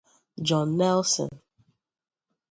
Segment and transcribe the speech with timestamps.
[0.41, 1.29] John Nelson